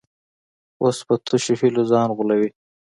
[0.81, 2.49] اوس په تشو هیلو ځان غولوي.